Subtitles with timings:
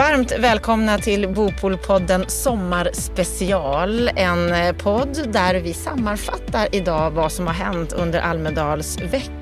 [0.00, 4.10] Varmt välkomna till Bopolpodden Sommarspecial.
[4.16, 9.39] En eh, podd där vi sammanfattar idag vad som har hänt under Almedalsveckan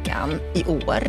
[0.55, 1.03] i år.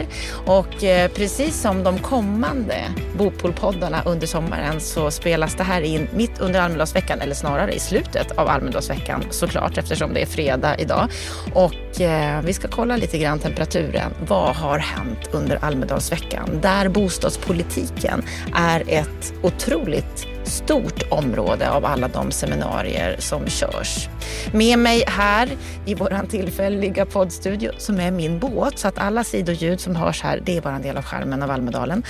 [0.45, 2.75] Och eh, precis som de kommande
[3.17, 8.31] Bopolpoddarna under sommaren så spelas det här in mitt under Almedalsveckan, eller snarare i slutet
[8.31, 11.07] av Almedalsveckan såklart eftersom det är fredag idag.
[11.53, 14.11] Och eh, vi ska kolla lite grann temperaturen.
[14.27, 16.59] Vad har hänt under Almedalsveckan?
[16.61, 18.23] Där bostadspolitiken
[18.55, 24.09] är ett otroligt stort område av alla de seminarier som körs.
[24.53, 25.49] Med mig här
[25.85, 30.41] i vår tillfälliga poddstudio som är min båt så att alla sidoljud som hörs här
[30.45, 32.03] det är bara en del av skärmen av Almedalen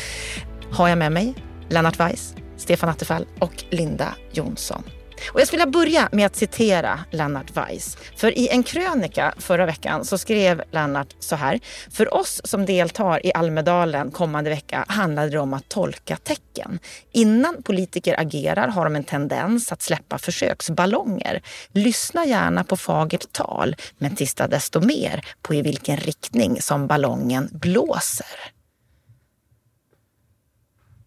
[0.71, 1.33] har jag med mig
[1.69, 4.83] Lennart Weiss, Stefan Attefall och Linda Jonsson.
[5.27, 7.97] Och jag skulle vilja börja med att citera Lennart Weiss.
[8.15, 11.59] För i en krönika förra veckan så skrev Lennart så här.
[11.91, 16.79] För oss som deltar i Almedalen kommande vecka handlade det om att tolka tecken.
[17.11, 21.41] Innan politiker agerar har de en tendens att släppa försöksballonger.
[21.71, 27.49] Lyssna gärna på fagert tal, men tista desto mer på i vilken riktning som ballongen
[27.51, 28.58] blåser.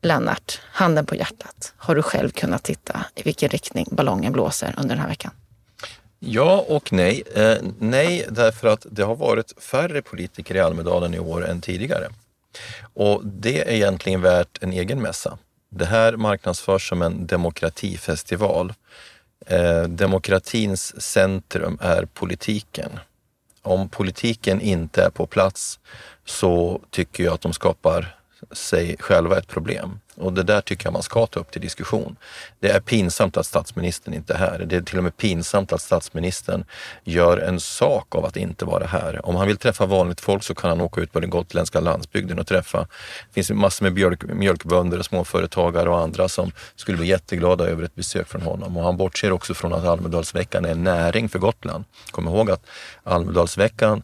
[0.03, 1.75] Lennart, handen på hjärtat.
[1.77, 5.33] Har du själv kunnat titta i vilken riktning ballongen blåser under den här veckan?
[6.19, 7.23] Ja och nej.
[7.35, 12.09] Eh, nej, därför att det har varit färre politiker i Almedalen i år än tidigare.
[12.95, 15.39] Och det är egentligen värt en egen mässa.
[15.69, 18.73] Det här marknadsförs som en demokratifestival.
[19.47, 22.91] Eh, demokratins centrum är politiken.
[23.63, 25.79] Om politiken inte är på plats
[26.25, 29.99] så tycker jag att de skapar sig själva ett problem.
[30.17, 32.17] Och det där tycker jag man ska ta upp till diskussion.
[32.61, 34.65] Det är pinsamt att statsministern inte är här.
[34.67, 36.65] Det är till och med pinsamt att statsministern
[37.05, 39.27] gör en sak av att inte vara här.
[39.27, 42.39] Om han vill träffa vanligt folk så kan han åka ut på den gotländska landsbygden
[42.39, 47.07] och träffa, det finns massor med mjölk, mjölkbönder och småföretagare och andra som skulle bli
[47.07, 48.77] jätteglada över ett besök från honom.
[48.77, 51.85] Och han bortser också från att Almedalsveckan är en näring för Gotland.
[52.11, 52.67] Kom ihåg att
[53.03, 54.03] Almedalsveckan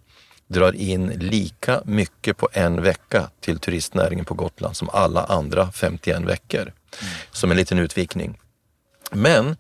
[0.49, 6.23] drar in lika mycket på en vecka till turistnäringen på Gotland som alla andra 51
[6.23, 6.61] veckor.
[6.61, 6.73] Mm.
[7.33, 8.39] Som en liten utvikning.
[9.11, 9.57] Men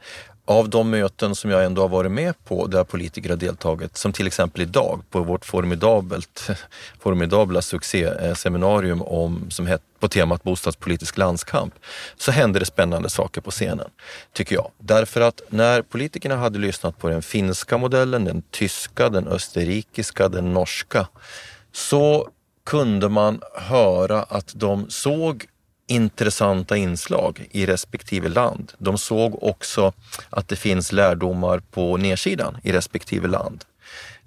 [0.48, 4.12] av de möten som jag ändå har varit med på där politiker har deltagit, som
[4.12, 6.50] till exempel idag på vårt formidabelt,
[7.00, 11.74] formidabla succéseminarium om, som het, på temat bostadspolitisk landskamp,
[12.16, 13.90] så hände det spännande saker på scenen,
[14.32, 14.70] tycker jag.
[14.78, 20.52] Därför att när politikerna hade lyssnat på den finska modellen, den tyska, den österrikiska, den
[20.52, 21.08] norska,
[21.72, 22.28] så
[22.66, 25.46] kunde man höra att de såg
[25.88, 28.72] intressanta inslag i respektive land.
[28.78, 29.92] De såg också
[30.30, 33.64] att det finns lärdomar på nedsidan i respektive land.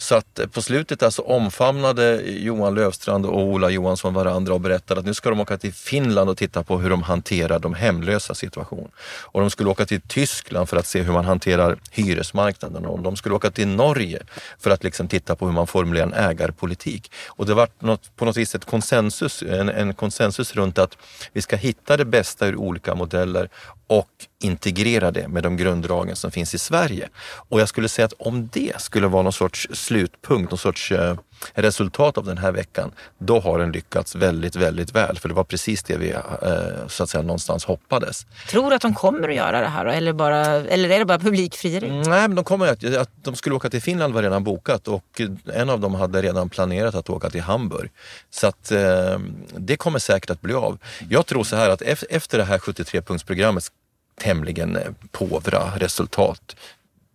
[0.02, 5.00] Så att eh, på slutet alltså omfamnade Johan Lövstrand och Ola Johansson varandra och berättade
[5.00, 8.36] att nu ska de åka till Finland och titta på hur de hanterar de hemlösa
[8.36, 8.92] situation.
[9.22, 13.16] Och de skulle åka till Tyskland för att se hur man hanterar hyresmarknaden och de
[13.16, 14.24] skulle åka till Norge
[14.60, 17.12] för att liksom titta på hur man formulerar en ägarpolitik.
[17.28, 20.98] Och det var något, på något vis ett konsensus, en, en konsensus runt att
[21.34, 23.50] vi ska hitta det bästa ur olika modeller
[23.92, 24.08] och
[24.42, 27.10] integrera det med de grunddragen som finns i Sverige.
[27.50, 31.18] Och jag skulle säga att om det skulle vara någon sorts slutpunkt, någon sorts eh,
[31.54, 35.20] resultat av den här veckan, då har den lyckats väldigt, väldigt väl.
[35.20, 38.26] För det var precis det vi eh, så att säga någonstans hoppades.
[38.50, 41.20] Tror du att de kommer att göra det här eller, bara, eller är det bara
[41.20, 41.88] publikfrieri?
[41.88, 44.88] Mm, nej, men de kommer att, att de skulle åka till Finland var redan bokat
[44.88, 45.22] och
[45.54, 47.92] en av dem hade redan planerat att åka till Hamburg.
[48.30, 49.20] Så att eh,
[49.58, 50.78] det kommer säkert att bli av.
[51.10, 53.72] Jag tror så här att efter det här 73-punktsprogrammet
[54.22, 54.78] tämligen
[55.12, 56.56] påvra resultat.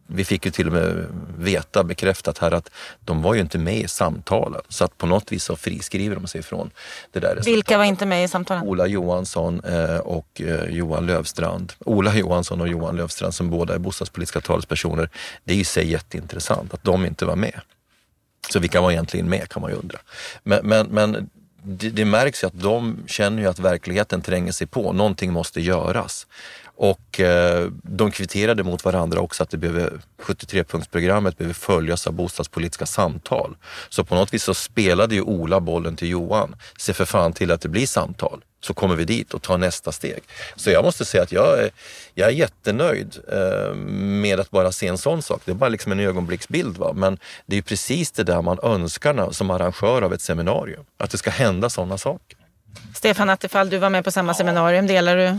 [0.07, 1.07] Vi fick ju till och med
[1.39, 4.61] veta, bekräftat här, att de var ju inte med i samtalen.
[4.69, 6.71] Så att på något vis så friskriver de sig från
[7.13, 7.55] det där resultatet.
[7.55, 8.63] Vilka var inte med i samtalen?
[8.63, 11.73] Ola Johansson eh, och eh, Johan Lövstrand.
[11.79, 15.11] Ola Johansson och Johan Lövstrand som båda är bostadspolitiska talespersoner.
[15.45, 17.61] Det är i sig jätteintressant att de inte var med.
[18.51, 19.99] Så vilka var egentligen med kan man ju undra.
[20.43, 21.31] Men, men, men
[21.63, 24.93] det, det, märks ju att de känner ju att verkligheten tränger sig på.
[24.93, 26.27] Någonting måste göras.
[26.77, 29.93] Och eh, de kvitterade mot varandra också att det behöver,
[30.23, 33.57] 73-punktsprogrammet behöver följas av bostadspolitiska samtal.
[33.89, 36.57] Så på något vis så spelade ju Ola bollen till Johan.
[36.79, 39.93] Se för fan till att det blir samtal så kommer vi dit och tar nästa
[39.93, 40.23] steg.
[40.57, 41.71] Så jag måste säga att jag är,
[42.15, 45.43] jag är jättenöjd eh, med att bara se en sån sak.
[45.45, 46.77] Det är bara liksom en ögonblicksbild.
[46.77, 46.93] Va?
[46.93, 50.85] Men det är ju precis det där man önskar som arrangör av ett seminarium.
[50.99, 52.39] Att det ska hända sådana saker.
[52.95, 54.87] Stefan Attefall, du var med på samma seminarium.
[54.87, 55.39] Delar du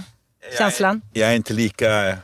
[0.57, 1.01] känslan?
[1.13, 2.17] Jag är, jag är inte lika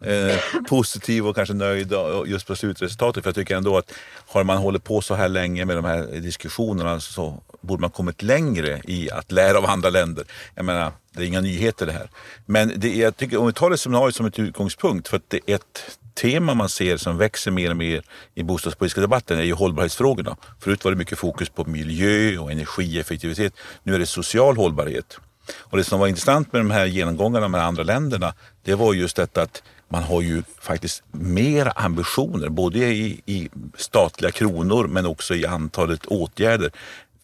[0.00, 0.36] eh,
[0.68, 1.92] positiv och kanske nöjd
[2.26, 3.22] just på slutresultatet.
[3.22, 3.92] För jag tycker ändå att
[4.26, 8.22] har man hållit på så här länge med de här diskussionerna så borde man kommit
[8.22, 10.24] längre i att lära av andra länder.
[10.54, 12.10] Jag menar, det är inga nyheter det här.
[12.46, 15.40] Men det jag tycker, om vi tar det seminariet som ett utgångspunkt för att det
[15.46, 18.02] är ett tema man ser som växer mer och mer
[18.34, 20.36] i bostadspolitiska debatten är ju hållbarhetsfrågorna.
[20.60, 23.54] Förut var det mycket fokus på miljö och energieffektivitet.
[23.82, 25.18] Nu är det social hållbarhet.
[25.54, 29.16] Och det som var intressant med de här genomgångarna med andra länderna, det var just
[29.16, 35.34] detta att man har ju faktiskt mer ambitioner, både i, i statliga kronor men också
[35.34, 36.70] i antalet åtgärder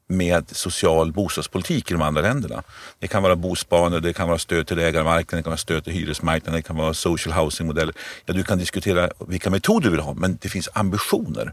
[0.07, 2.63] med social bostadspolitik i de andra länderna.
[2.99, 5.93] Det kan vara bosparande, det kan vara stöd till ägarmarknaden, det kan vara stöd till
[5.93, 7.95] hyresmarknaden, det kan vara social housing-modeller.
[8.27, 11.53] Ja, du kan diskutera vilka metoder du vill ha, men det finns ambitioner.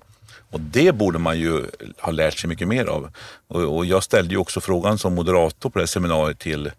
[0.52, 1.66] Och det borde man ju
[2.00, 3.10] ha lärt sig mycket mer av.
[3.48, 6.72] Och, och jag ställde ju också frågan som moderator på det här seminariet till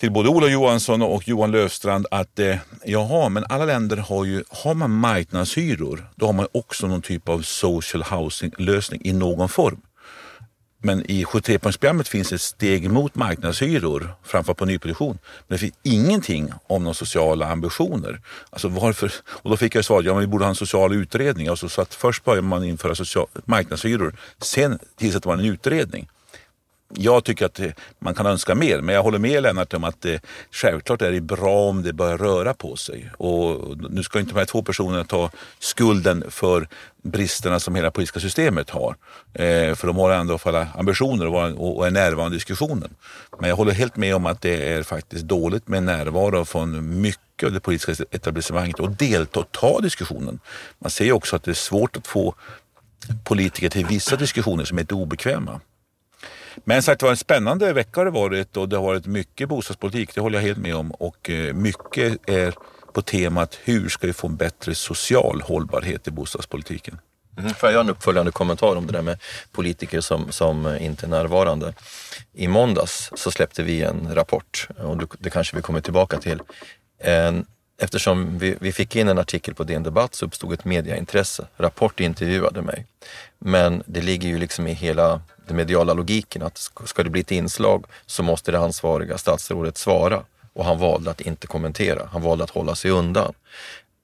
[0.00, 4.44] till både Ola Johansson och Johan Löfstrand att eh, jaha, men alla länder har ju,
[4.48, 9.48] har man marknadshyror, då har man också någon typ av social housing lösning i någon
[9.48, 9.80] form.
[10.82, 15.18] Men i 73-punktsprogrammet finns ett steg mot marknadshyror, framför på nyproduktion.
[15.48, 18.20] Men det finns ingenting om några sociala ambitioner.
[18.50, 19.12] Alltså varför?
[19.26, 21.48] Och då fick jag svaret, ja men vi borde ha en social utredning.
[21.48, 26.08] Alltså, så att först börjar man införa social, marknadshyror, sen tillsätter man en utredning
[26.94, 30.00] jag tycker att eh, man kan önska mer, men jag håller med Lennart om att
[30.00, 33.10] det, självklart är det bra om det börjar röra på sig.
[33.16, 36.68] Och nu ska inte de här två personerna ta skulden för
[37.02, 38.96] bristerna som hela politiska systemet har.
[39.34, 42.94] Eh, för de har ändå alla ambitioner och, vara, och är närvarande i diskussionen.
[43.38, 47.46] Men jag håller helt med om att det är faktiskt dåligt med närvaro från mycket
[47.46, 50.40] av det politiska etablissemanget och delta och ta diskussionen.
[50.78, 52.34] Man ser ju också att det är svårt att få
[53.24, 55.60] politiker till vissa diskussioner som är lite obekväma.
[56.64, 60.14] Men sagt var en spännande vecka har det varit och det har varit mycket bostadspolitik,
[60.14, 60.90] det håller jag helt med om.
[60.90, 62.54] Och eh, mycket är
[62.92, 66.98] på temat hur ska vi få en bättre social hållbarhet i bostadspolitiken.
[67.38, 69.18] Mm, får jag göra en uppföljande kommentar om det där med
[69.52, 71.74] politiker som, som inte är närvarande?
[72.32, 76.42] I måndags så släppte vi en rapport och det kanske vi kommer tillbaka till.
[76.98, 77.46] En,
[77.80, 81.46] eftersom vi, vi fick in en artikel på DN Debatt så uppstod ett mediaintresse.
[81.56, 82.86] Rapport intervjuade mig.
[83.38, 87.30] Men det ligger ju liksom i hela den mediala logiken att ska det bli ett
[87.30, 90.22] inslag så måste det ansvariga statsrådet svara.
[90.52, 93.32] Och han valde att inte kommentera, han valde att hålla sig undan.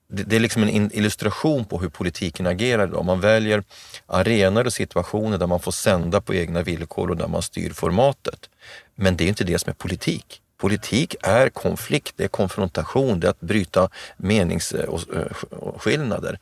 [0.07, 3.05] Det, det är liksom en illustration på hur politiken agerar idag.
[3.05, 3.63] Man väljer
[4.05, 8.49] arenor och situationer där man får sända på egna villkor och där man styr formatet.
[8.95, 10.41] Men det är inte det som är politik.
[10.57, 16.39] Politik är konflikt, det är konfrontation, det är att bryta meningsskillnader eh, eh,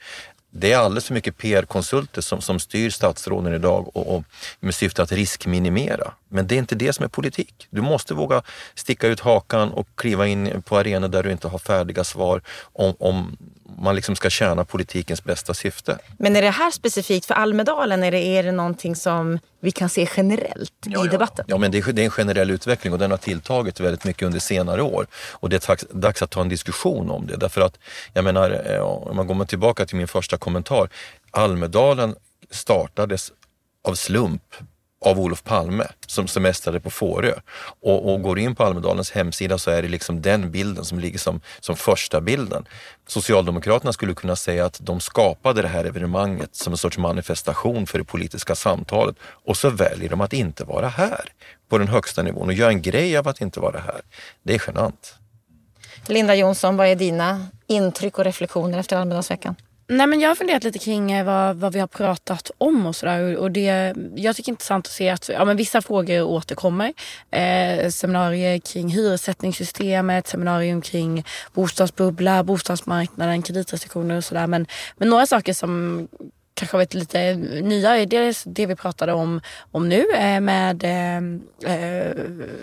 [0.57, 4.23] det är alldeles för mycket PR-konsulter som, som styr statsråden idag och, och
[4.59, 6.13] med syfte att riskminimera.
[6.29, 7.67] Men det är inte det som är politik.
[7.69, 8.41] Du måste våga
[8.75, 12.41] sticka ut hakan och kliva in på arenor där du inte har färdiga svar
[12.73, 13.37] om, om
[13.77, 15.97] man liksom ska tjäna politikens bästa syfte.
[16.17, 18.01] Men är det här specifikt för Almedalen?
[18.01, 21.45] Det, är det någonting som vi kan se generellt ja, i debatten?
[21.47, 24.23] Ja, men det är, det är en generell utveckling och den har tilltagit väldigt mycket
[24.23, 25.07] under senare år.
[25.31, 27.37] Och det är dags att ta en diskussion om det.
[27.37, 27.77] Därför att,
[28.13, 30.89] jag menar, eh, om man går tillbaka till min första kommentar.
[31.31, 32.15] Almedalen
[32.51, 33.31] startades
[33.83, 34.55] av slump
[35.05, 37.33] av Olof Palme som semestrade på Fårö.
[37.81, 41.19] Och, och går in på Almedalens hemsida så är det liksom den bilden som ligger
[41.19, 42.67] som, som första bilden.
[43.07, 47.97] Socialdemokraterna skulle kunna säga att de skapade det här evenemanget som en sorts manifestation för
[47.99, 51.29] det politiska samtalet och så väljer de att inte vara här
[51.69, 54.01] på den högsta nivån och gör en grej av att inte vara här.
[54.43, 55.15] Det är genant.
[56.07, 59.55] Linda Jonsson, vad är dina intryck och reflektioner efter Almedalsveckan?
[59.87, 62.95] Nej, men jag har funderat lite kring eh, vad, vad vi har pratat om och
[62.95, 63.37] sådär.
[63.37, 66.93] Och det, jag tycker det är intressant att se att ja, men vissa frågor återkommer.
[67.31, 74.47] Eh, seminarier kring hyressättningssystemet, seminarium kring bostadsbubbla, bostadsmarknaden, kreditrestriktioner och sådär.
[74.47, 76.07] Men, men några saker som
[76.55, 78.05] kanske varit lite nya.
[78.05, 81.17] Dels det vi pratade om, om nu eh, med, eh,
[81.73, 82.15] eh,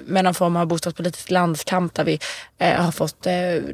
[0.05, 2.19] med någon form av bostadspolitisk landskamp där vi
[2.59, 3.27] har fått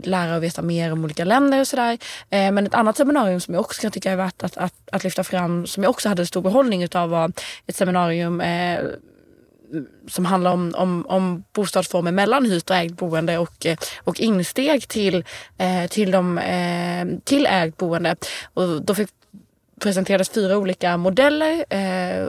[0.02, 1.98] lära och veta mer om olika länder och sådär.
[2.30, 5.24] Men ett annat seminarium som jag också kan tycka är värt att, att, att lyfta
[5.24, 7.32] fram som jag också hade stor behållning utav var
[7.66, 8.42] ett seminarium
[10.08, 13.66] som handlar om, om, om bostadsformer mellan hyrt och ägt boende och,
[14.04, 15.24] och insteg till,
[15.90, 16.40] till, de,
[17.24, 18.16] till ägt boende.
[18.54, 19.08] Och då fick
[19.80, 22.28] presenterades fyra olika modeller eh,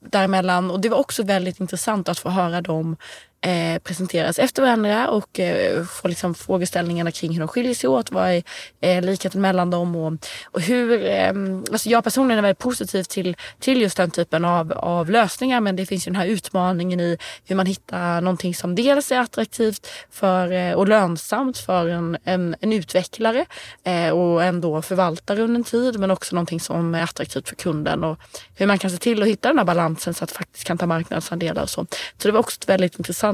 [0.00, 0.70] däremellan.
[0.70, 2.96] Och det var också väldigt intressant att få höra dem
[3.40, 8.10] eh, presenteras efter varandra och eh, får liksom frågeställningarna kring hur de skiljer sig åt.
[8.10, 8.42] Vad är
[8.80, 10.12] eh, likheten mellan dem och,
[10.44, 11.04] och hur...
[11.04, 11.32] Eh,
[11.72, 15.76] alltså jag personligen är väldigt positiv till, till just den typen av, av lösningar men
[15.76, 19.86] det finns ju den här utmaningen i hur man hittar någonting som dels är attraktivt
[20.10, 23.46] för, eh, och lönsamt för en, en, en utvecklare
[23.84, 28.04] eh, och ändå förvaltare under en tid men också någonting som är attraktivt för kunden
[28.04, 28.18] och
[28.54, 30.86] hur man kan se till att hitta den här balansen så att faktiskt kan ta
[30.86, 31.86] marknadsandelar och så.
[32.18, 33.29] Så det var också ett väldigt intressant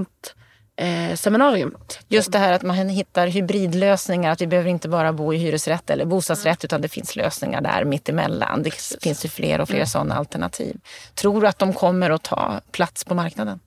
[0.77, 1.77] eh, seminarium.
[2.09, 5.91] Just det här att man hittar hybridlösningar, att vi behöver inte bara bo i hyresrätt
[5.91, 8.63] eller bostadsrätt utan det finns lösningar där mittemellan.
[8.63, 9.87] Det finns ju fler och fler mm.
[9.87, 10.77] sådana alternativ.
[11.15, 13.61] Tror du att de kommer att ta plats på marknaden?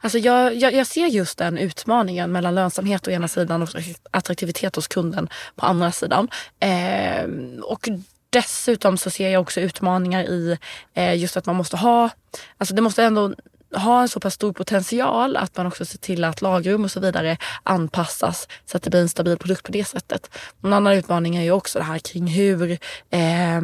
[0.00, 3.68] Alltså jag, jag, jag, ser just den utmaningen mellan lönsamhet å ena sidan och
[4.10, 6.28] attraktivitet hos kunden på andra sidan.
[6.60, 7.24] Eh,
[7.62, 7.88] och
[8.30, 10.58] dessutom så ser jag också utmaningar i
[10.94, 12.10] eh, just att man måste ha,
[12.58, 13.34] alltså det måste ändå
[13.74, 17.00] ha en så pass stor potential att man också ser till att lagrum och så
[17.00, 20.30] vidare anpassas så att det blir en stabil produkt på det sättet.
[20.62, 22.78] En annan utmaning är ju också det här kring hur
[23.10, 23.60] eh,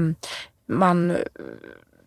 [0.66, 1.16] man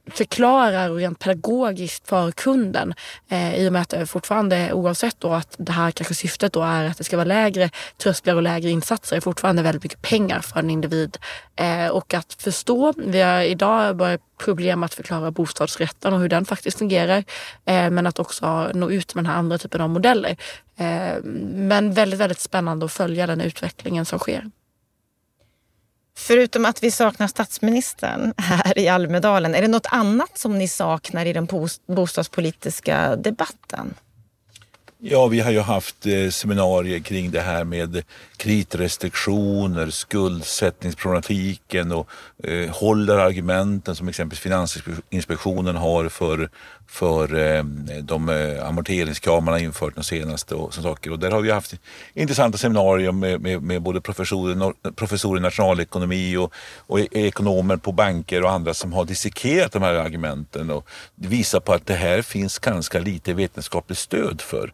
[0.07, 2.93] förklarar rent pedagogiskt för kunden.
[3.29, 6.61] Eh, I och med att det fortfarande, oavsett då att det här kanske syftet då
[6.61, 10.39] är att det ska vara lägre trösklar och lägre insatser, är fortfarande väldigt mycket pengar
[10.39, 11.17] för en individ.
[11.55, 16.45] Eh, och att förstå, vi har idag börjat problem att förklara bostadsrätten och hur den
[16.45, 17.23] faktiskt fungerar.
[17.65, 20.37] Eh, men att också nå ut med den här andra typen av modeller.
[20.77, 24.51] Eh, men väldigt, väldigt spännande att följa den utvecklingen som sker.
[26.17, 31.25] Förutom att vi saknar statsministern här i Almedalen, är det något annat som ni saknar
[31.25, 31.47] i den
[31.87, 33.93] bostadspolitiska debatten?
[35.07, 38.03] Ja, vi har ju haft eh, seminarier kring det här med
[38.37, 42.09] kreditrestriktioner, skuldsättningsproblematiken och
[42.43, 46.49] eh, håller argumenten som exempelvis Finansinspektionen har för,
[46.87, 47.63] för eh,
[48.01, 51.11] de eh, amorteringskrav man har infört de senaste och sådana saker.
[51.11, 51.73] Och där har vi haft
[52.13, 57.91] intressanta seminarier med, med, med både professorer, professorer i nationalekonomi och, och e-, ekonomer på
[57.91, 62.21] banker och andra som har dissekerat de här argumenten och visar på att det här
[62.21, 64.73] finns ganska lite vetenskapligt stöd för.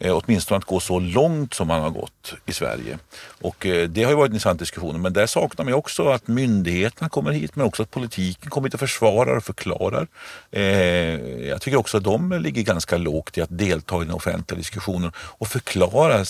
[0.00, 2.98] Eh, åtminstone att gå så långt som man har gått i Sverige.
[3.40, 5.02] Och eh, det har ju varit en intressant diskussion.
[5.02, 8.74] Men där saknar man också att myndigheterna kommer hit men också att politiken kommer hit
[8.74, 10.06] och försvarar och förklarar.
[10.50, 10.64] Eh,
[11.48, 15.12] jag tycker också att de ligger ganska lågt i att delta i den offentliga diskussionen
[15.16, 16.24] och förklara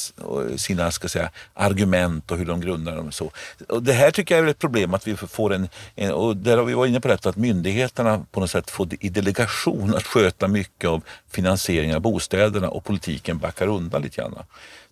[0.57, 3.13] sina ska säga, argument och hur de grundar dem.
[3.13, 3.31] Så.
[3.69, 6.57] Och det här tycker jag är ett problem att vi får en, en och där
[6.57, 10.07] har vi varit inne på detta att myndigheterna på något sätt får i delegation att
[10.07, 14.39] sköta mycket av finansieringen av bostäderna och politiken back backar undan lite grann.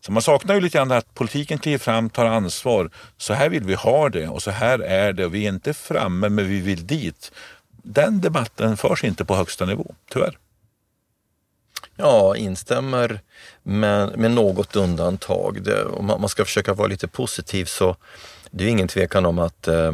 [0.01, 2.91] Så man saknar ju lite grann att politiken kliver fram, tar ansvar.
[3.17, 5.75] Så här vill vi ha det och så här är det och vi är inte
[5.75, 7.33] framme men vi vill dit.
[7.83, 10.39] Den debatten förs inte på högsta nivå, tyvärr.
[11.97, 13.21] Ja, instämmer
[13.63, 15.63] men med något undantag.
[15.63, 17.97] Det, om man ska försöka vara lite positiv så
[18.51, 19.93] det är ingen tvekan om att eh,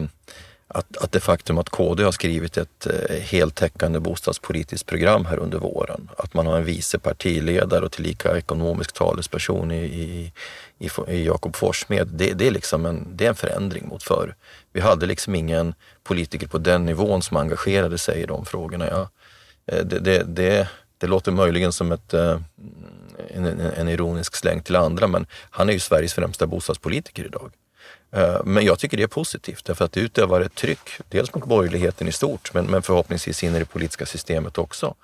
[0.74, 5.58] att, att det faktum att KD har skrivit ett eh, heltäckande bostadspolitiskt program här under
[5.58, 10.32] våren, att man har en vice partiledare och tillika ekonomisk talesperson i, i,
[10.78, 14.34] i, i Jakob Forssmed, det, det, är liksom en, det är en förändring mot förr.
[14.72, 18.86] Vi hade liksom ingen politiker på den nivån som engagerade sig i de frågorna.
[18.86, 19.08] Ja,
[19.66, 22.40] eh, det, det, det, det låter möjligen som ett, eh,
[23.28, 27.52] en, en ironisk släng till andra, men han är ju Sveriges främsta bostadspolitiker idag.
[28.12, 31.44] Eh, men jag tycker det är positivt därför att det utövar ett tryck, dels mot
[31.44, 34.94] borgerligheten i stort, men, men förhoppningsvis in i det politiska systemet också.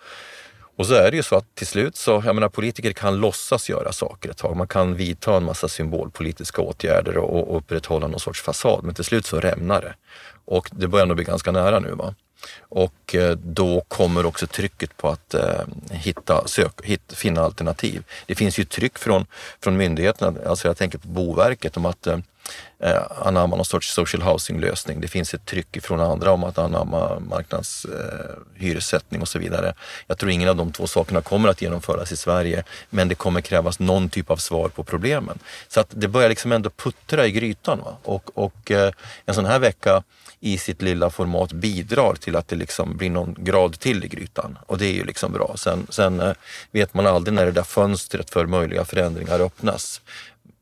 [0.77, 3.69] Och så är det ju så att till slut så, jag menar politiker kan låtsas
[3.71, 4.57] göra saker ett tag.
[4.57, 9.05] Man kan vidta en massa symbolpolitiska åtgärder och, och upprätthålla någon sorts fasad, men till
[9.05, 9.95] slut så rämnar det.
[10.45, 11.91] Och det börjar nog bli ganska nära nu.
[11.91, 12.15] va.
[12.61, 18.05] Och eh, då kommer också trycket på att eh, hitta, sök, hitta, finna alternativ.
[18.27, 19.27] Det finns ju tryck från,
[19.61, 22.19] från myndigheterna, alltså jag tänker på Boverket, om att eh,
[22.79, 25.01] eh anamma någon sorts social housing-lösning.
[25.01, 29.75] Det finns ett tryck från andra om att anamma marknadshyressättning eh, och så vidare.
[30.07, 33.41] Jag tror ingen av de två sakerna kommer att genomföras i Sverige, men det kommer
[33.41, 35.39] krävas någon typ av svar på problemen.
[35.69, 37.79] Så att det börjar liksom ändå puttra i grytan.
[37.79, 37.97] Va?
[38.03, 38.93] Och, och eh,
[39.27, 40.03] en sån här vecka
[40.41, 44.59] i sitt lilla format bidrar till att det liksom blir någon grad till i grytan.
[44.67, 45.55] Och det är ju liksom bra.
[45.57, 46.33] Sen, sen eh,
[46.71, 50.01] vet man aldrig när det där fönstret för möjliga förändringar öppnas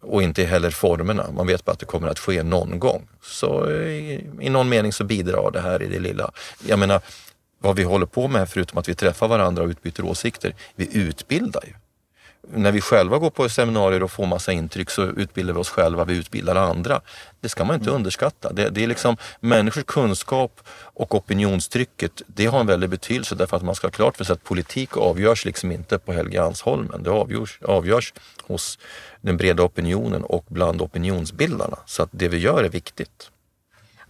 [0.03, 1.31] och inte heller formerna.
[1.31, 3.09] Man vet bara att det kommer att ske någon gång.
[3.23, 6.31] Så i, i någon mening så bidrar det här i det lilla.
[6.67, 7.01] Jag menar,
[7.59, 11.63] vad vi håller på med förutom att vi träffar varandra och utbyter åsikter, vi utbildar
[11.67, 11.73] ju
[12.55, 16.05] när vi själva går på seminarier och får massa intryck så utbildar vi oss själva,
[16.05, 17.01] vi utbildar andra.
[17.41, 17.97] Det ska man inte mm.
[17.97, 18.53] underskatta.
[18.53, 23.63] Det, det, är liksom människors kunskap och opinionstrycket, det har en väldig betydelse därför att
[23.63, 27.03] man ska ha klart för sig att politik avgörs liksom inte på Helgeandsholmen.
[27.03, 28.79] Det avgörs, avgörs hos
[29.21, 31.79] den breda opinionen och bland opinionsbildarna.
[31.87, 33.31] Så att det vi gör är viktigt.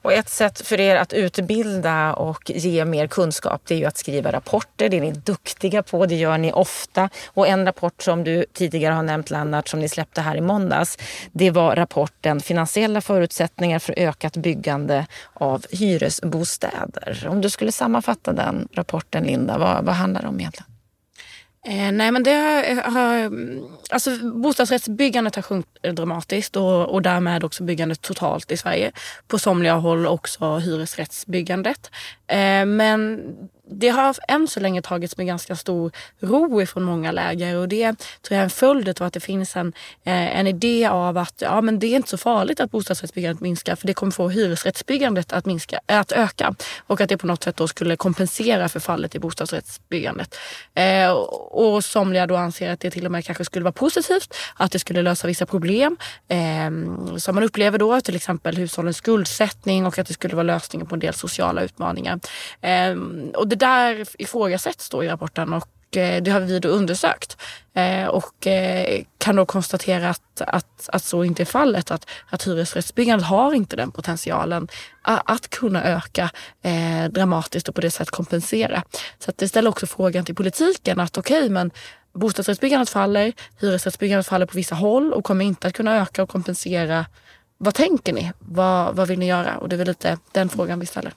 [0.06, 3.96] Och ett sätt för er att utbilda och ge mer kunskap det är ju att
[3.96, 4.88] skriva rapporter.
[4.88, 7.08] Det är ni duktiga på, det gör ni ofta.
[7.26, 10.98] Och en rapport som du tidigare har nämnt Lennart som ni släppte här i måndags
[11.32, 17.26] det var rapporten Finansiella förutsättningar för ökat byggande av hyresbostäder.
[17.28, 20.75] Om du skulle sammanfatta den rapporten Linda, vad, vad handlar det om egentligen?
[21.66, 23.32] Eh, nej men det har, har,
[23.90, 28.92] alltså bostadsrättsbyggandet har sjunkit dramatiskt och, och därmed också byggandet totalt i Sverige.
[29.28, 31.90] På somliga håll också hyresrättsbyggandet.
[32.26, 33.20] Eh, men
[33.70, 37.92] det har än så länge tagits med ganska stor ro ifrån många läger och det
[38.22, 39.72] tror jag är en följd av att det finns en,
[40.04, 43.76] eh, en idé av att ja, men det är inte så farligt att bostadsrättsbyggandet minskar
[43.76, 46.54] för det kommer få hyresrättsbyggandet att, minska, att öka
[46.86, 50.36] och att det på något sätt då skulle kompensera för fallet i bostadsrättsbyggandet.
[50.74, 54.72] Eh, och somliga då anser att det till och med kanske skulle vara positivt, att
[54.72, 55.96] det skulle lösa vissa problem
[56.28, 56.70] eh,
[57.16, 60.94] som man upplever då, till exempel hushållens skuldsättning och att det skulle vara lösningen på
[60.94, 62.20] en del sociala utmaningar.
[62.60, 62.96] Eh,
[63.34, 67.36] och det där ifrågasätts då i rapporten och eh, det har vi då undersökt
[67.74, 71.90] eh, och eh, kan då konstatera att, att, att så inte är fallet.
[71.90, 74.68] Att, att hyresrättsbyggandet har inte den potentialen
[75.02, 76.30] att kunna öka
[77.10, 78.82] dramatiskt och på det sättet kompensera.
[79.18, 81.70] Så att det ställer också frågan till politiken att okej, okay, men
[82.12, 87.06] bostadsrättsbyggandet faller, hyresrättsbyggandet faller på vissa håll och kommer inte att kunna öka och kompensera.
[87.58, 88.32] Vad tänker ni?
[88.38, 89.58] Vad, vad vill ni göra?
[89.58, 91.12] Och det är väl lite den frågan vi ställer.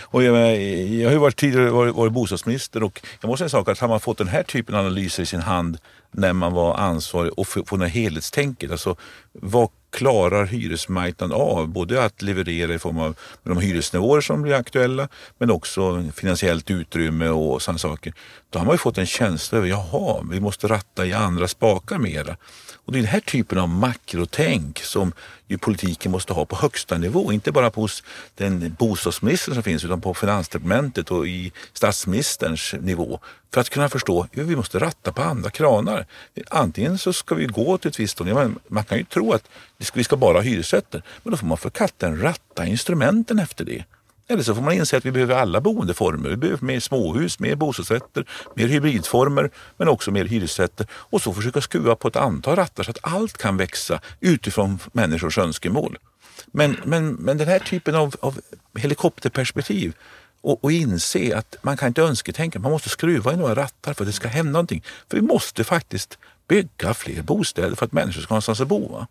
[0.00, 3.64] Och jag, jag har ju varit tidigare varit, varit bostadsminister och jag måste säga en
[3.64, 5.78] sak att har man fått den här typen av analyser i sin hand
[6.10, 8.70] när man var ansvarig och få, det här helhetstänket.
[8.70, 8.96] Alltså,
[9.32, 11.68] vad klarar hyresmarknaden av?
[11.68, 17.28] Både att leverera i form av de hyresnivåer som blir aktuella men också finansiellt utrymme
[17.28, 18.14] och sådana saker.
[18.50, 21.98] Då har man ju fått en känsla över, jaha, vi måste ratta i andra spakar
[21.98, 22.36] mera.
[22.74, 25.12] Och det är den här typen av makrotänk som
[25.48, 27.32] ju politiken måste ha på högsta nivå.
[27.32, 28.02] Inte bara hos
[28.34, 33.20] den bostadsminister som finns utan på finansdepartementet och i statsministerns nivå.
[33.54, 36.06] För att kunna förstå hur vi måste ratta på andra kranar.
[36.48, 38.54] Antingen så ska vi gå till ett visst håll.
[38.68, 39.48] Man kan ju tro att
[39.94, 41.02] vi ska bara ha hyresrätter.
[41.22, 43.84] Men då får man för katten ratta instrumenten efter det.
[44.28, 46.28] Eller så får man inse att vi behöver alla boendeformer.
[46.28, 50.86] Vi behöver mer småhus, mer bostadsrätter, mer hybridformer men också mer hyresrätter.
[50.92, 55.38] Och så försöka skruva på ett antal rattar så att allt kan växa utifrån människors
[55.38, 55.98] önskemål.
[56.46, 58.40] Men, men, men den här typen av, av
[58.74, 59.94] helikopterperspektiv
[60.40, 64.04] och, och, inse att man kan inte önsketänka, man måste skruva i några rattar för
[64.04, 64.84] att det ska hända någonting.
[65.10, 69.06] För vi måste faktiskt bygga fler bostäder för att människor ska ha någonstans att bo.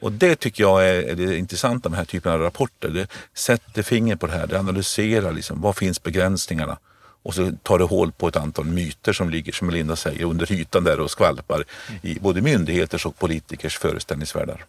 [0.00, 2.88] Och det tycker jag är, det intressanta med den här typen av rapporter.
[2.88, 6.78] Det sätter fingret på det här, det analyserar liksom, var finns begränsningarna?
[7.22, 10.52] Och så tar det hål på ett antal myter som ligger, som Melinda säger, under
[10.52, 11.64] ytan där och skvalpar
[12.02, 14.64] i både myndigheters och politikers föreställningsvärldar.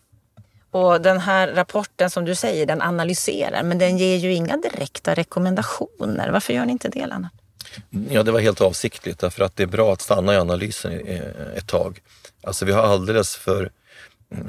[0.72, 5.14] Och den här rapporten som du säger, den analyserar men den ger ju inga direkta
[5.14, 6.30] rekommendationer.
[6.30, 7.32] Varför gör ni inte det Lennart?
[8.10, 11.08] Ja, det var helt avsiktligt därför att det är bra att stanna i analysen
[11.58, 12.02] ett tag.
[12.44, 13.72] Alltså vi har alldeles för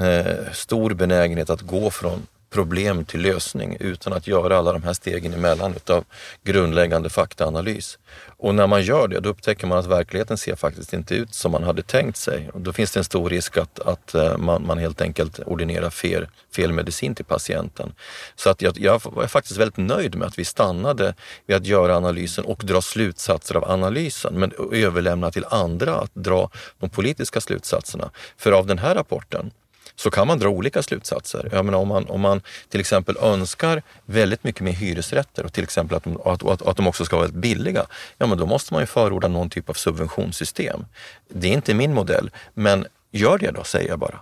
[0.00, 4.92] eh, stor benägenhet att gå från problem till lösning utan att göra alla de här
[4.92, 6.04] stegen emellan utav
[6.44, 7.98] grundläggande faktaanalys.
[8.36, 11.52] Och när man gör det, då upptäcker man att verkligheten ser faktiskt inte ut som
[11.52, 12.50] man hade tänkt sig.
[12.54, 15.90] Och då finns det en stor risk att, att eh, man, man helt enkelt ordinerar
[15.90, 17.94] fel, fel medicin till patienten.
[18.36, 21.14] Så att jag, jag var faktiskt väldigt nöjd med att vi stannade
[21.46, 26.50] vid att göra analysen och dra slutsatser av analysen, men överlämna till andra att dra
[26.80, 28.10] de politiska slutsatserna.
[28.36, 29.50] För av den här rapporten
[29.96, 31.48] så kan man dra olika slutsatser.
[31.52, 35.64] Jag menar, om, man, om man till exempel önskar väldigt mycket mer hyresrätter och till
[35.64, 37.86] exempel att de, att, att, att de också ska vara väldigt billiga,
[38.18, 40.84] ja men då måste man ju förorda någon typ av subventionssystem.
[41.28, 44.18] Det är inte min modell, men gör det då, säger jag bara.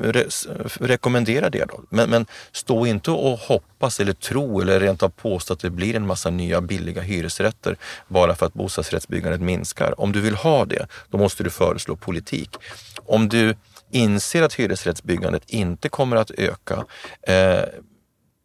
[0.00, 0.24] Re
[0.80, 1.80] rekommendera det då.
[1.90, 5.96] Men, men, stå inte och hoppas eller tro eller rent av påstå att det blir
[5.96, 7.76] en massa nya billiga hyresrätter
[8.08, 10.00] bara för att bostadsrättsbyggandet minskar.
[10.00, 12.50] Om du vill ha det, då måste du föreslå politik.
[13.06, 13.56] Om du
[13.94, 16.84] inser att hyresrättsbyggandet inte kommer att öka,
[17.22, 17.64] eh,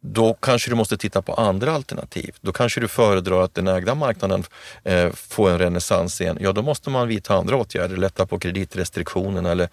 [0.02, 2.36] då kanske du måste titta på andra alternativ.
[2.40, 4.44] Då kanske du föredrar att den ägda marknaden
[4.84, 6.38] eh, får en renässans igen.
[6.40, 9.68] Ja, då måste man vidta andra åtgärder, lätta på kreditrestriktionerna eller,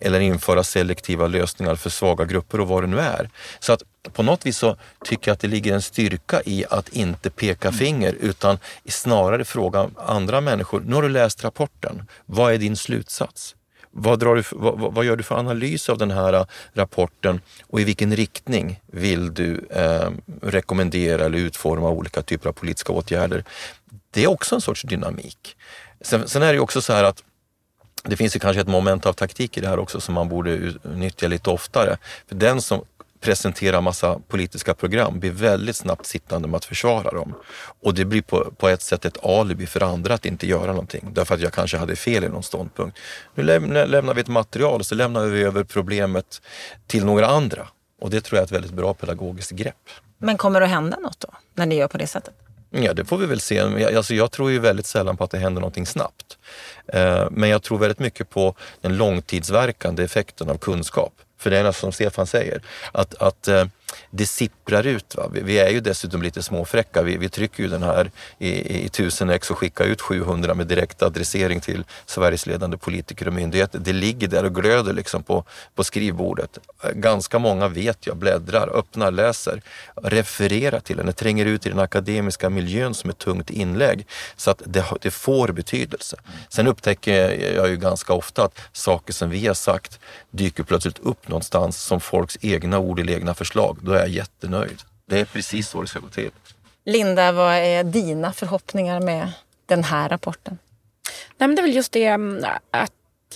[0.00, 3.30] eller införa selektiva lösningar för svaga grupper och vad det nu är.
[3.60, 6.88] Så att på något vis så tycker jag att det ligger en styrka i att
[6.88, 10.82] inte peka finger utan snarare fråga andra människor.
[10.86, 12.02] Nu har du läst rapporten.
[12.26, 13.54] Vad är din slutsats?
[13.98, 17.80] Vad, drar du, vad, vad, gör du för analys av den här äh, rapporten och
[17.80, 20.10] i vilken riktning vill du eh,
[20.42, 23.44] rekommendera eller utforma olika typer av politiska åtgärder?
[24.10, 25.56] Det är också en sorts dynamik.
[26.00, 27.22] Sen, sen är det ju också så här att
[28.02, 30.74] det finns ju kanske ett moment av taktik i det här också som man borde
[30.82, 31.96] nyttja lite oftare.
[32.26, 32.84] För den som
[33.20, 37.34] presenterar massa politiska program blir väldigt snabbt sittande med att försvara dem.
[37.80, 41.10] Och det blir på, på ett sätt ett alibi för andra att inte göra någonting.
[41.12, 42.98] Därför att jag kanske hade fel i någon ståndpunkt.
[43.34, 46.42] Nu lämnar, lämnar vi ett material och så lämnar vi över problemet
[46.86, 47.68] till några andra.
[48.00, 49.90] Och det tror jag är ett väldigt bra pedagogiskt grepp.
[50.18, 52.34] Men kommer det att hända något då, när ni gör på det sättet?
[52.70, 53.60] Ja, det får vi väl se.
[53.96, 56.38] Alltså, jag tror ju väldigt sällan på att det händer någonting snabbt.
[56.86, 61.12] Eh, men jag tror väldigt mycket på den långtidsverkande effekten av kunskap.
[61.38, 63.64] För det är som Stefan säger, att, att eh,
[64.10, 65.14] det sipprar ut.
[65.16, 65.28] Va?
[65.32, 67.02] Vi, vi, är ju dessutom lite småfräcka.
[67.02, 68.48] Vi, vi trycker ju den här i,
[68.82, 73.34] i 1000 ex och skickar ut 700 med direkt adressering till Sveriges ledande politiker och
[73.34, 73.78] myndigheter.
[73.78, 76.58] Det ligger där och glöder liksom på, på skrivbordet.
[76.92, 79.62] Ganska många vet jag bläddrar, öppnar, läser,
[80.02, 81.06] refererar till den.
[81.06, 84.06] Det tränger ut i den akademiska miljön som ett tungt inlägg.
[84.36, 86.16] Så att det, det får betydelse.
[86.48, 91.28] Sen upptäcker jag ju ganska ofta att saker som vi har sagt dyker plötsligt upp
[91.28, 94.82] någonstans som folks egna ord eller egna förslag då är jag jättenöjd.
[95.06, 96.30] Det är precis så det ska gå till.
[96.84, 99.32] Linda, vad är dina förhoppningar med
[99.66, 100.58] den här rapporten?
[101.38, 102.92] Nej, men det är väl just det mm, att,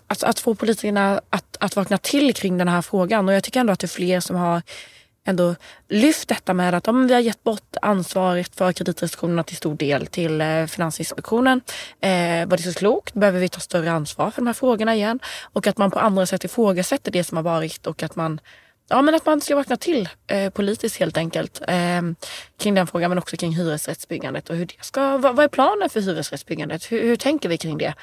[0.07, 3.28] att, att få politikerna att, att vakna till kring den här frågan.
[3.28, 4.62] Och jag tycker ändå att det är fler som har
[5.24, 5.55] ändå
[5.88, 10.07] lyft detta med att om vi har gett bort ansvaret för kreditrestriktionerna till stor del
[10.07, 11.61] till eh, Finansinspektionen.
[12.00, 13.14] Eh, var det så klokt?
[13.14, 15.20] Behöver vi ta större ansvar för de här frågorna igen?
[15.42, 18.40] Och att man på andra sätt ifrågasätter det som har varit och att man
[18.88, 22.03] Ja, men att man ska vakna till eh, politiskt helt enkelt eh,
[22.59, 25.90] kring den frågan men också kring hyresrättsbyggandet och hur det ska, vad, vad är planen
[25.90, 26.92] för hyresrättsbyggandet?
[26.92, 27.95] Hur, hur tänker vi kring det?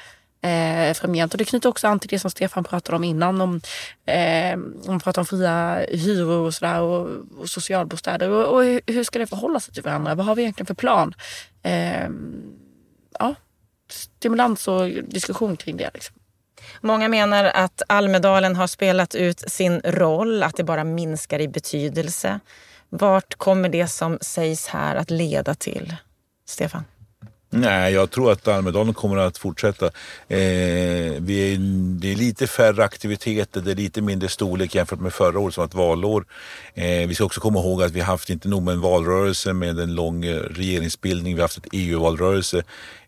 [0.42, 1.34] eh, framgent.
[1.34, 3.40] Och det knyter också an till det som Stefan pratade om innan.
[3.40, 3.60] Om,
[4.06, 8.30] eh, om pratar om fria hyror och, sådär, och, och socialbostäder.
[8.30, 10.14] Och, och, hur ska det förhålla sig till varandra?
[10.14, 11.14] Vad har vi egentligen för plan?
[11.62, 12.08] Eh,
[13.18, 13.34] ja,
[13.90, 15.90] stimulans och diskussion kring det.
[15.94, 16.16] Liksom.
[16.80, 22.40] Många menar att Almedalen har spelat ut sin roll, att det bara minskar i betydelse.
[22.88, 25.96] Vart kommer det som sägs här att leda till?
[26.46, 26.84] Stefan?
[27.52, 29.86] Nej, jag tror att Almedalen kommer att fortsätta.
[30.28, 30.40] Eh,
[31.18, 31.58] vi är,
[32.00, 35.60] det är lite färre aktiviteter, det är lite mindre storlek jämfört med förra året som
[35.60, 36.24] var ett valår.
[36.74, 39.52] Eh, vi ska också komma ihåg att vi har haft inte nog med en valrörelse
[39.52, 42.62] med en lång eh, regeringsbildning, vi har haft ett EU-valrörelse.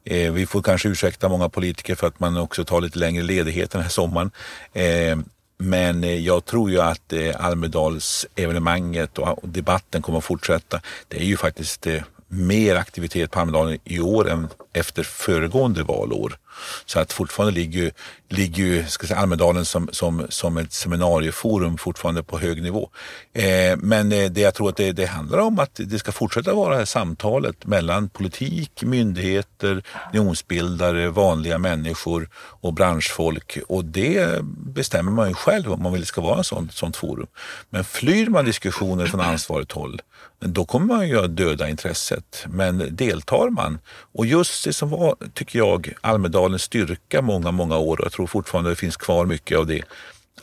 [0.04, 3.70] Eh, vi får kanske ursäkta många politiker för att man också tar lite längre ledighet
[3.70, 4.30] den här sommaren.
[4.72, 5.18] Eh,
[5.58, 10.80] men eh, jag tror ju att eh, Almedalsevenemanget och debatten kommer att fortsätta.
[11.08, 11.86] Det är ju faktiskt
[12.32, 16.38] mer aktivitet på Almedalen i år än efter föregående valår.
[16.86, 17.92] Så att fortfarande ligger,
[18.28, 22.90] ligger ju ska säga, Almedalen som, som, som ett seminarieforum fortfarande på hög nivå.
[23.32, 26.54] Eh, men eh, det jag tror att det, det, handlar om att det ska fortsätta
[26.54, 33.58] vara det här samtalet mellan politik, myndigheter, opinionsbildare, vanliga människor och branschfolk.
[33.68, 37.26] Och det bestämmer man ju själv om man vill ska vara ett sånt, sånt forum.
[37.70, 40.00] Men flyr man diskussioner från ansvarigt håll
[40.44, 42.44] då kommer man ju att döda intresset.
[42.48, 43.78] Men deltar man,
[44.12, 48.26] och just det som var, tycker jag, Almedalens styrka många, många år, och jag tror
[48.26, 49.82] fortfarande det finns kvar mycket av det,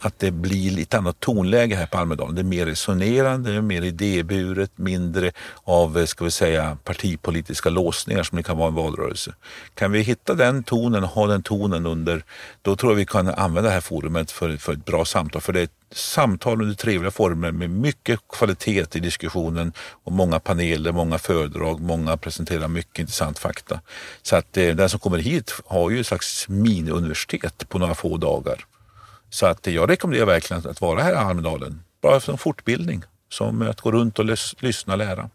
[0.02, 2.36] att det blir lite annat tonläge här på Almedalen.
[2.36, 5.32] Det är mer resonerande, mer idéburet, mindre
[5.64, 9.34] av ska vi säga, partipolitiska låsningar som det kan vara i en valrörelse.
[9.74, 12.24] Kan vi hitta den tonen, och ha den tonen under,
[12.62, 15.42] då tror jag vi kan använda det här forumet för, för ett bra samtal.
[15.42, 20.40] För det är ett samtal under trevliga former med mycket kvalitet i diskussionen och många
[20.40, 23.82] paneler, många föredrag, många presenterar mycket intressant fakta.
[24.22, 28.18] Så att eh, den som kommer hit har ju ett slags miniuniversitet på några få
[28.18, 28.66] dagar.
[29.30, 31.84] Så att jag rekommenderar verkligen att vara här i Almedalen.
[32.02, 35.30] Bara som fortbildning, som att gå runt och lys lyssna och lära.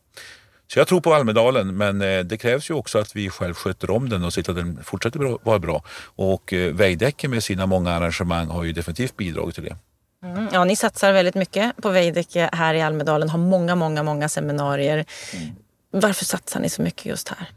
[0.73, 3.91] Så jag tror på Almedalen, men eh, det krävs ju också att vi själv sköter
[3.91, 5.85] om den och ser till att den fortsätter vara bra.
[6.05, 9.77] Och eh, Veidekke med sina många arrangemang har ju definitivt bidragit till det.
[10.25, 14.29] Mm, ja, ni satsar väldigt mycket på Veidekke här i Almedalen, har många, många, många
[14.29, 15.05] seminarier.
[15.35, 15.55] Mm.
[15.91, 17.49] Varför satsar ni så mycket just här?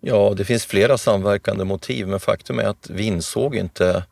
[0.00, 4.04] Ja, det finns flera samverkande motiv, men faktum är att vi insåg inte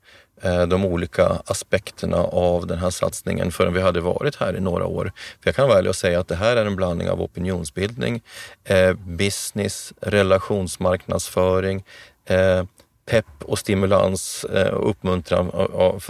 [0.44, 4.87] Eh, de olika aspekterna av den här satsningen förrän vi hade varit här i några
[4.87, 5.12] år.
[5.40, 8.22] För jag kan vara ärlig och säga att det här är en blandning av opinionsbildning,
[8.64, 11.85] eh, business, relationsmarknadsföring,
[12.26, 12.64] eh,
[13.07, 16.04] pepp och stimulans eh, och uppmuntran av,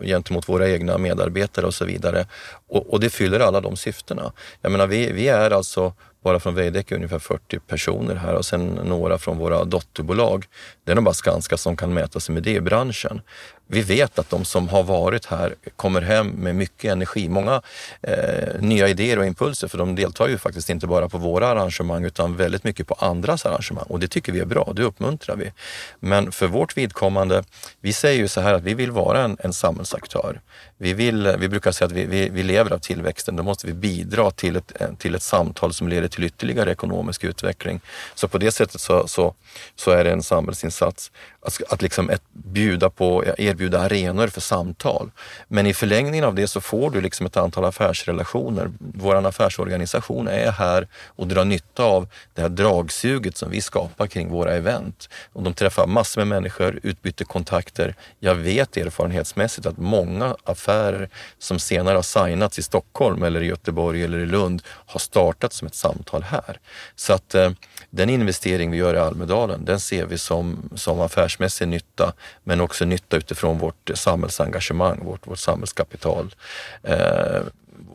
[0.00, 2.26] gentemot våra egna medarbetare och så vidare.
[2.68, 4.32] Och, och, det fyller alla de syftena.
[4.60, 5.92] Jag menar, vi, vi är alltså
[6.24, 10.46] bara från Veidekke ungefär 40 personer här och sen några från våra dotterbolag.
[10.84, 13.22] Det är nog bara Skanska som kan mäta sig med det i branschen
[13.66, 17.62] vi vet att de som har varit här kommer hem med mycket energi, många
[18.02, 22.04] eh, nya idéer och impulser för de deltar ju faktiskt inte bara på våra arrangemang
[22.04, 25.52] utan väldigt mycket på andras arrangemang och det tycker vi är bra, det uppmuntrar vi.
[26.00, 27.44] Men för vårt vidkommande,
[27.80, 30.40] vi säger ju så här att vi vill vara en, en samhällsaktör.
[30.78, 33.72] Vi, vill, vi brukar säga att vi, vi, vi lever av tillväxten, då måste vi
[33.72, 37.80] bidra till ett, till ett samtal som leder till ytterligare ekonomisk utveckling.
[38.14, 39.34] Så på det sättet så, så,
[39.76, 41.12] så är det en samhällsinsats.
[41.44, 45.10] Att, att liksom ett, bjuda på, erbjuda arenor för samtal.
[45.48, 48.70] Men i förlängningen av det så får du liksom ett antal affärsrelationer.
[48.78, 54.30] Vår affärsorganisation är här och drar nytta av det här dragsuget som vi skapar kring
[54.30, 55.08] våra event.
[55.32, 57.94] Och de träffar massor med människor, utbyter kontakter.
[58.20, 64.04] Jag vet erfarenhetsmässigt att många affärer som senare har signats i Stockholm eller i Göteborg
[64.04, 66.58] eller i Lund har startat som ett samtal här.
[66.96, 67.50] Så att eh,
[67.90, 72.12] den investering vi gör i Almedalen, den ser vi som, som affärsmässig nytta,
[72.44, 76.34] men också nytta utifrån vårt samhällsengagemang, vårt, vårt samhällskapital,
[76.82, 77.42] eh,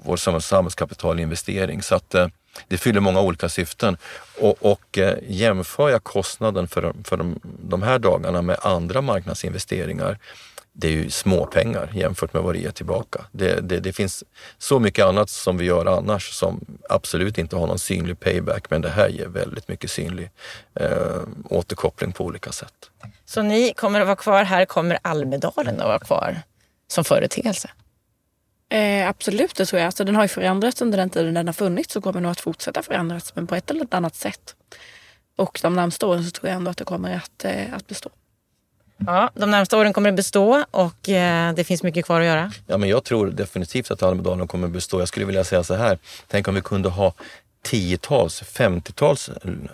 [0.04, 1.82] vår samhällskapitalinvestering.
[1.82, 2.28] Så att eh,
[2.68, 3.98] det fyller många olika syften.
[4.40, 10.18] Och, och eh, jämför jag kostnaden för, för de, de här dagarna med andra marknadsinvesteringar
[10.80, 13.26] det är ju småpengar jämfört med vad det ger tillbaka.
[13.32, 14.24] Det, det, det, finns
[14.58, 18.82] så mycket annat som vi gör annars som absolut inte har någon synlig payback, men
[18.82, 20.32] det här ger väldigt mycket synlig
[20.76, 22.74] eh, återkoppling på olika sätt.
[23.26, 26.42] Så ni kommer att vara kvar här, kommer Almedalen att vara kvar
[26.88, 27.70] som företeelse?
[28.70, 29.86] Eh, absolut, det tror jag.
[29.86, 32.40] Alltså, den har ju förändrats under den tiden den har funnits och kommer nog att
[32.40, 34.56] fortsätta förändras, men på ett eller annat sätt.
[35.36, 38.10] Och de närmsta åren så tror jag ändå att det kommer att, eh, att bestå.
[39.06, 42.52] Ja, de närmsta åren kommer det bestå och eh, det finns mycket kvar att göra.
[42.68, 45.00] Ja, men jag tror definitivt att Almedalen kommer att bestå.
[45.00, 45.98] Jag skulle vilja säga så här.
[46.28, 47.14] Tänk om vi kunde ha
[47.62, 49.30] tiotals, femtiotals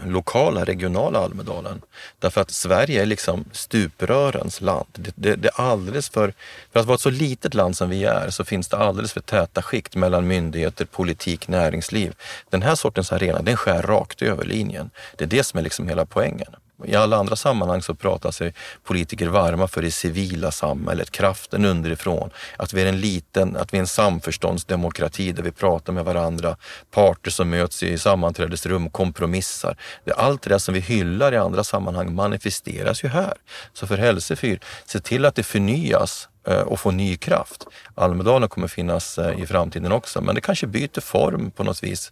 [0.06, 1.82] lokala, regionala Almedalen.
[2.20, 4.88] Därför att Sverige är liksom stuprörens land.
[4.94, 6.34] Det, det, det, är alldeles för,
[6.74, 9.22] för att vara ett så litet land som vi är så finns det alldeles för
[9.22, 12.14] täta skikt mellan myndigheter, politik, näringsliv.
[12.50, 14.90] Den här sortens arena, den skär rakt över linjen.
[15.18, 16.56] Det är det som är liksom hela poängen.
[16.84, 22.30] I alla andra sammanhang så pratar sig politiker varma för det civila samhället, kraften underifrån.
[22.58, 26.58] Att vi är en liten, att vi är en samförståndsdemokrati där vi pratar med varandra,
[26.92, 29.78] parter som möts i sammanträdesrum, kompromissar.
[30.18, 33.34] Allt det där som vi hyllar i andra sammanhang manifesteras ju här.
[33.74, 37.68] Så för Hälsefyr, se till att det förnyas eh, och få ny kraft.
[37.96, 42.12] Almedalen kommer finnas eh, i framtiden också, men det kanske byter form på något vis.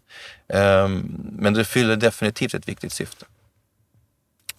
[0.54, 3.26] Ehm, men det fyller definitivt ett viktigt syfte.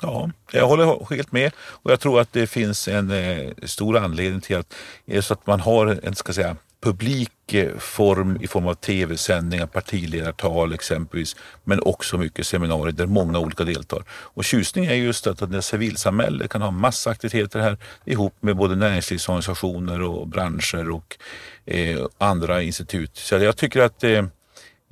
[0.05, 4.41] Ja, jag håller helt med och jag tror att det finns en eh, stor anledning
[4.41, 4.75] till att,
[5.07, 9.67] är så att man har en ska säga, publik eh, form i form av tv-sändningar,
[9.67, 14.05] partiledartal exempelvis, men också mycket seminarier där många olika deltar.
[14.11, 18.77] Och tjusningen är just att när civilsamhället kan ha massa aktiviteter här ihop med både
[18.77, 21.19] näringslivsorganisationer och branscher och
[21.67, 23.17] eh, andra institut.
[23.17, 24.25] Så jag tycker att Eh,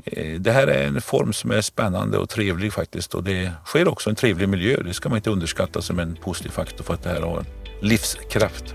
[0.04, 3.88] Eh, det här är en form som är spännande och trevlig faktiskt och det sker
[3.88, 4.82] också en trevlig miljö.
[4.84, 7.44] Det ska man inte underskatta som en positiv faktor för att det här har
[7.80, 8.74] livskraft.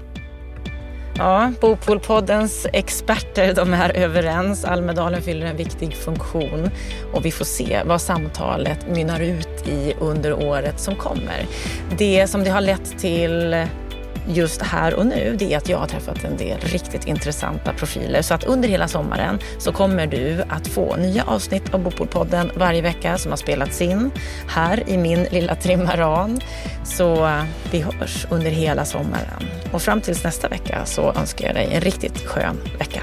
[1.18, 4.66] Ja, Bopolpoddens experter de är överens.
[4.66, 6.70] Almedalen fyller en viktig funktion
[7.14, 11.46] och vi får se vad samtalet mynnar ut i under året som kommer.
[11.98, 13.56] Det som det har lett till
[14.28, 18.22] just här och nu, det är att jag har träffat en del riktigt intressanta profiler.
[18.22, 22.82] Så att under hela sommaren så kommer du att få nya avsnitt av Bopolpodden varje
[22.82, 24.12] vecka som har spelats in
[24.48, 26.42] här i min lilla trimaran.
[26.84, 27.40] Så
[27.72, 29.44] vi hörs under hela sommaren.
[29.72, 33.02] Och fram tills nästa vecka så önskar jag dig en riktigt skön vecka.